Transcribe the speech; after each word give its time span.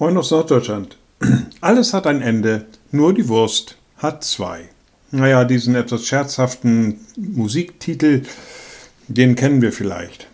Moin 0.00 0.16
aus 0.16 0.30
Norddeutschland. 0.30 0.96
Alles 1.60 1.92
hat 1.92 2.06
ein 2.06 2.22
Ende, 2.22 2.66
nur 2.92 3.12
die 3.12 3.26
Wurst 3.26 3.78
hat 3.96 4.22
zwei. 4.22 4.68
Naja, 5.10 5.42
diesen 5.42 5.74
etwas 5.74 6.06
scherzhaften 6.06 7.00
Musiktitel, 7.16 8.22
den 9.08 9.34
kennen 9.34 9.60
wir 9.60 9.72
vielleicht. 9.72 10.28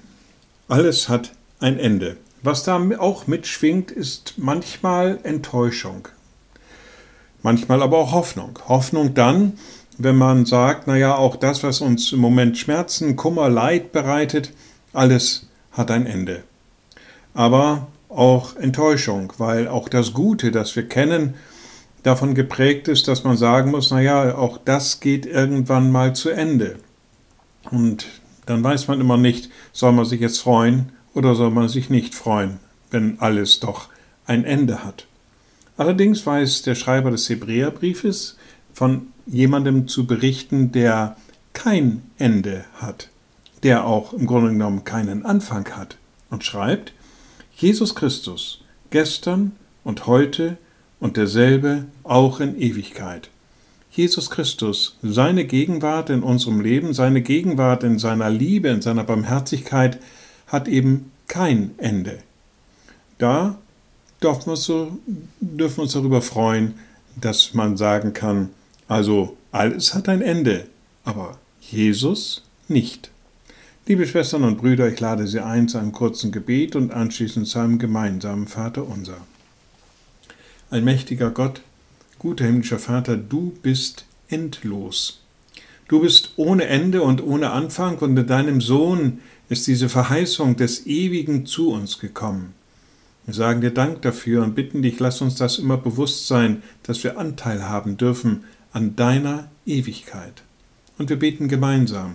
Alles 0.68 1.08
hat 1.08 1.32
ein 1.60 1.78
Ende. 1.78 2.18
Was 2.42 2.64
da 2.64 2.78
auch 2.98 3.26
mitschwingt, 3.26 3.90
ist 3.90 4.34
manchmal 4.36 5.18
Enttäuschung. 5.22 6.08
Manchmal 7.42 7.80
aber 7.80 7.96
auch 7.96 8.12
Hoffnung. 8.12 8.58
Hoffnung 8.68 9.14
dann, 9.14 9.54
wenn 9.96 10.16
man 10.16 10.44
sagt, 10.44 10.88
naja, 10.88 11.14
auch 11.14 11.36
das, 11.36 11.62
was 11.62 11.80
uns 11.80 12.12
im 12.12 12.18
Moment 12.18 12.58
Schmerzen, 12.58 13.16
Kummer, 13.16 13.48
Leid 13.48 13.92
bereitet, 13.92 14.52
alles 14.92 15.46
hat 15.72 15.90
ein 15.90 16.04
Ende. 16.04 16.42
Aber 17.32 17.86
auch 18.14 18.56
Enttäuschung, 18.56 19.32
weil 19.38 19.68
auch 19.68 19.88
das 19.88 20.12
Gute, 20.12 20.50
das 20.50 20.74
wir 20.76 20.88
kennen, 20.88 21.34
davon 22.02 22.34
geprägt 22.34 22.88
ist, 22.88 23.08
dass 23.08 23.24
man 23.24 23.36
sagen 23.36 23.70
muss, 23.70 23.90
naja, 23.90 24.36
auch 24.36 24.58
das 24.64 25.00
geht 25.00 25.26
irgendwann 25.26 25.90
mal 25.90 26.14
zu 26.14 26.30
Ende. 26.30 26.76
Und 27.70 28.06
dann 28.46 28.62
weiß 28.62 28.88
man 28.88 29.00
immer 29.00 29.16
nicht, 29.16 29.50
soll 29.72 29.92
man 29.92 30.04
sich 30.04 30.20
jetzt 30.20 30.38
freuen 30.38 30.92
oder 31.14 31.34
soll 31.34 31.50
man 31.50 31.68
sich 31.68 31.90
nicht 31.90 32.14
freuen, 32.14 32.58
wenn 32.90 33.18
alles 33.20 33.60
doch 33.60 33.88
ein 34.26 34.44
Ende 34.44 34.84
hat. 34.84 35.06
Allerdings 35.76 36.24
weiß 36.24 36.62
der 36.62 36.74
Schreiber 36.74 37.10
des 37.10 37.28
Hebräerbriefes 37.28 38.36
von 38.72 39.08
jemandem 39.26 39.88
zu 39.88 40.06
berichten, 40.06 40.72
der 40.72 41.16
kein 41.52 42.02
Ende 42.18 42.64
hat, 42.74 43.08
der 43.62 43.86
auch 43.86 44.12
im 44.12 44.26
Grunde 44.26 44.50
genommen 44.50 44.84
keinen 44.84 45.24
Anfang 45.24 45.68
hat 45.76 45.96
und 46.30 46.44
schreibt, 46.44 46.92
Jesus 47.56 47.94
Christus, 47.94 48.60
gestern 48.90 49.52
und 49.84 50.06
heute 50.06 50.56
und 50.98 51.16
derselbe 51.16 51.86
auch 52.02 52.40
in 52.40 52.60
Ewigkeit. 52.60 53.30
Jesus 53.92 54.28
Christus, 54.28 54.96
seine 55.02 55.44
Gegenwart 55.44 56.10
in 56.10 56.24
unserem 56.24 56.60
Leben, 56.60 56.94
seine 56.94 57.22
Gegenwart 57.22 57.84
in 57.84 58.00
seiner 58.00 58.28
Liebe, 58.28 58.68
in 58.68 58.82
seiner 58.82 59.04
Barmherzigkeit 59.04 60.00
hat 60.48 60.66
eben 60.66 61.12
kein 61.28 61.74
Ende. 61.78 62.18
Da 63.18 63.56
dürfen 64.20 64.46
wir, 64.46 64.52
uns 64.52 64.64
so, 64.64 64.98
dürfen 65.40 65.82
uns 65.82 65.92
darüber 65.92 66.22
freuen, 66.22 66.74
dass 67.20 67.54
man 67.54 67.76
sagen 67.76 68.12
kann, 68.12 68.50
also 68.88 69.36
alles 69.52 69.94
hat 69.94 70.08
ein 70.08 70.22
Ende, 70.22 70.66
aber 71.04 71.38
Jesus 71.60 72.42
nicht. 72.66 73.10
Liebe 73.86 74.06
Schwestern 74.06 74.44
und 74.44 74.56
Brüder, 74.56 74.88
ich 74.88 74.98
lade 74.98 75.26
Sie 75.26 75.40
ein 75.40 75.68
zu 75.68 75.76
einem 75.76 75.92
kurzen 75.92 76.32
Gebet 76.32 76.74
und 76.74 76.90
anschließend 76.90 77.46
zu 77.46 77.58
einem 77.58 77.78
gemeinsamen 77.78 78.46
Vater 78.46 78.88
unser. 78.88 79.18
Allmächtiger 80.70 81.30
Gott, 81.30 81.60
guter 82.18 82.46
himmlischer 82.46 82.78
Vater, 82.78 83.18
du 83.18 83.52
bist 83.62 84.06
endlos. 84.28 85.20
Du 85.86 86.00
bist 86.00 86.32
ohne 86.36 86.64
Ende 86.64 87.02
und 87.02 87.22
ohne 87.22 87.50
Anfang 87.50 87.98
und 87.98 88.16
in 88.16 88.26
deinem 88.26 88.62
Sohn 88.62 89.18
ist 89.50 89.66
diese 89.66 89.90
Verheißung 89.90 90.56
des 90.56 90.86
Ewigen 90.86 91.44
zu 91.44 91.70
uns 91.70 91.98
gekommen. 91.98 92.54
Wir 93.26 93.34
sagen 93.34 93.60
dir 93.60 93.70
Dank 93.70 94.00
dafür 94.00 94.44
und 94.44 94.54
bitten 94.54 94.80
dich, 94.80 94.98
lass 94.98 95.20
uns 95.20 95.34
das 95.34 95.58
immer 95.58 95.76
bewusst 95.76 96.26
sein, 96.26 96.62
dass 96.84 97.04
wir 97.04 97.18
Anteil 97.18 97.68
haben 97.68 97.98
dürfen 97.98 98.44
an 98.72 98.96
deiner 98.96 99.50
Ewigkeit. 99.66 100.42
Und 100.96 101.10
wir 101.10 101.18
beten 101.18 101.48
gemeinsam. 101.48 102.14